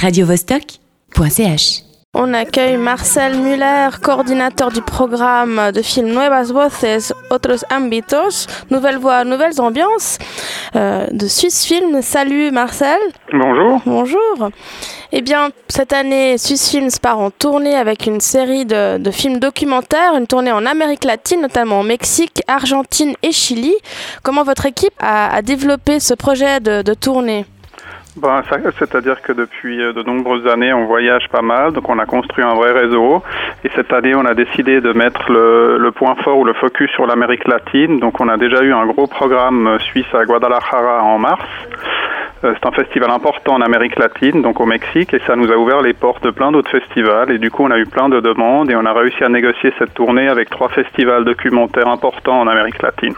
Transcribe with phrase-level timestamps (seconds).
[0.00, 1.82] radiovostok.ch.
[2.14, 9.24] On accueille Marcel Muller, coordinateur du programme de film Nuevas Voces, Otros Ámbitos, Nouvelles Voix,
[9.24, 10.18] Nouvelles Ambiances
[10.74, 12.02] euh, de Suisse Film.
[12.02, 12.98] Salut Marcel.
[13.32, 13.80] Bonjour.
[13.86, 14.50] Bonjour.
[15.12, 19.38] Eh bien, cette année, Suisse Films part en tournée avec une série de, de, films
[19.38, 23.74] documentaires, une tournée en Amérique latine, notamment au Mexique, Argentine et Chili.
[24.24, 27.44] Comment votre équipe a, a développé ce projet de, de tournée?
[28.16, 28.42] Ben,
[28.78, 32.54] C'est-à-dire que depuis de nombreuses années, on voyage pas mal, donc on a construit un
[32.54, 33.22] vrai réseau.
[33.64, 36.90] Et cette année, on a décidé de mettre le, le point fort ou le focus
[36.92, 37.98] sur l'Amérique latine.
[38.00, 41.46] Donc on a déjà eu un gros programme suisse à Guadalajara en mars.
[42.42, 45.82] C'est un festival important en Amérique latine, donc au Mexique, et ça nous a ouvert
[45.82, 47.30] les portes de plein d'autres festivals.
[47.30, 49.74] Et du coup, on a eu plein de demandes et on a réussi à négocier
[49.78, 53.14] cette tournée avec trois festivals documentaires importants en Amérique latine.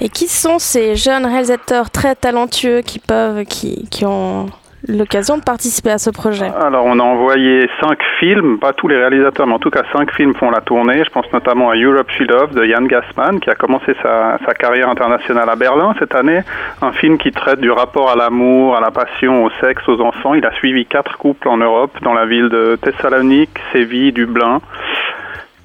[0.00, 4.46] Et qui sont ces jeunes réalisateurs très talentueux qui peuvent, qui, qui ont
[4.88, 8.96] l'occasion de participer à ce projet Alors, on a envoyé cinq films, pas tous les
[8.96, 11.02] réalisateurs, mais en tout cas cinq films font la tournée.
[11.04, 14.54] Je pense notamment à Europe She Love de Jan Gassman, qui a commencé sa, sa,
[14.54, 16.40] carrière internationale à Berlin cette année.
[16.82, 20.34] Un film qui traite du rapport à l'amour, à la passion, au sexe, aux enfants.
[20.34, 24.60] Il a suivi quatre couples en Europe, dans la ville de Thessalonique, Séville, Dublin.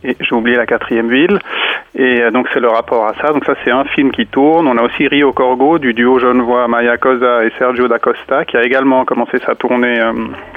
[0.04, 1.40] Et j'ai oublié la quatrième ville.
[1.98, 3.32] Et donc c'est le rapport à ça.
[3.32, 4.68] Donc ça c'est un film qui tourne.
[4.68, 8.58] On a aussi Rio Corgo du duo genevois Maya Cosa et Sergio da Costa qui
[8.58, 10.12] a également commencé sa tournée, euh,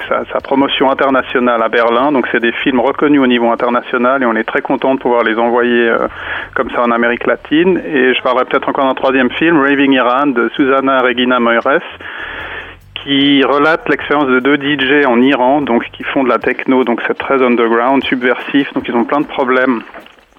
[0.09, 2.11] sa, promotion internationale à Berlin.
[2.11, 5.23] Donc c'est des films reconnus au niveau international et on est très content de pouvoir
[5.23, 6.09] les envoyer euh,
[6.55, 7.81] comme ça en Amérique latine.
[7.87, 11.63] Et je parlerai peut-être encore d'un troisième film, Raving Iran de Susana Regina Moires
[13.05, 17.01] qui relate l'expérience de deux DJ en Iran, donc qui font de la techno, donc
[17.07, 19.83] c'est très underground, subversif, donc ils ont plein de problèmes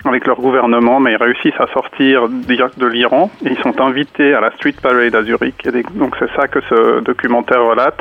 [0.05, 4.41] avec leur gouvernement, mais ils réussissent à sortir de l'Iran et ils sont invités à
[4.41, 5.55] la Street Parade à Zurich.
[5.65, 7.99] Et donc c'est ça que ce documentaire relate.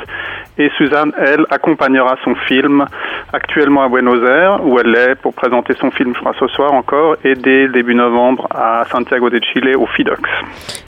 [0.57, 2.85] Et Suzanne, elle, accompagnera son film
[3.31, 6.73] actuellement à Buenos Aires, où elle est pour présenter son film, je crois, ce soir
[6.73, 10.21] encore, et dès début novembre à Santiago de Chile, au FIDOX.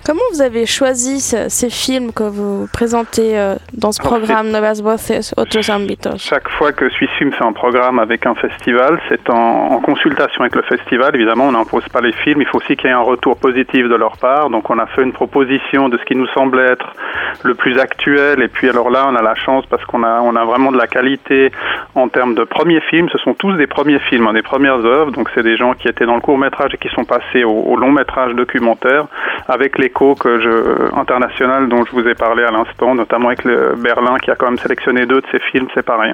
[0.06, 3.38] Comment vous avez choisi ces films que vous présentez
[3.74, 6.18] dans ce programme Novas Voces Otros Ámbitos?
[6.18, 10.42] Chaque fois que Suisse Film fait un programme avec un festival, c'est en, en consultation
[10.42, 12.96] avec le festival Évidemment, on n'impose pas les films, il faut aussi qu'il y ait
[12.96, 14.50] un retour positif de leur part.
[14.50, 16.94] Donc on a fait une proposition de ce qui nous semblait être
[17.44, 18.42] le plus actuel.
[18.42, 20.78] Et puis alors là, on a la chance parce qu'on a, on a vraiment de
[20.78, 21.52] la qualité
[21.96, 23.10] en termes de premiers films.
[23.10, 25.12] Ce sont tous des premiers films, hein, des premières œuvres.
[25.12, 27.76] Donc c'est des gens qui étaient dans le court métrage et qui sont passés au,
[27.76, 29.06] long métrage documentaire
[29.48, 33.76] avec l'écho que je, international dont je vous ai parlé à l'instant, notamment avec le
[33.78, 36.14] Berlin qui a quand même sélectionné deux de ces films, c'est pas rien.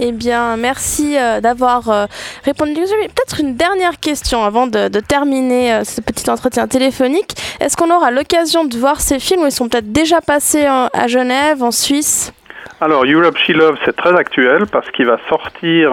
[0.00, 2.06] Eh bien, merci euh, d'avoir euh,
[2.44, 2.80] répondu.
[2.80, 7.34] Peut-être une dernière question avant de, terminer euh, ce petit entretien téléphonique.
[7.60, 11.62] Est-ce qu'on aura l'occasion de voir ces films ils sont peut-être déjà passés à Genève,
[11.62, 12.32] en Suisse?
[12.80, 15.90] Alors, Europe She Love, c'est très actuel parce qu'il va sortir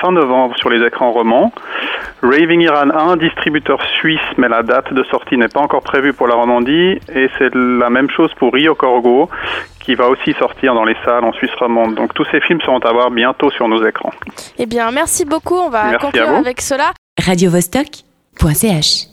[0.00, 1.52] fin novembre sur les écrans romans.
[2.22, 6.12] Raving Iran a un distributeur suisse, mais la date de sortie n'est pas encore prévue
[6.12, 7.00] pour la Romandie.
[7.14, 9.28] Et c'est la même chose pour Rio Corgo,
[9.80, 11.96] qui va aussi sortir dans les salles en Suisse romande.
[11.96, 14.12] Donc, tous ces films seront à voir bientôt sur nos écrans.
[14.58, 15.56] Eh bien, merci beaucoup.
[15.56, 16.92] On va merci conclure avec cela.
[17.18, 18.04] Radio -Vostok
[18.54, 19.11] .ch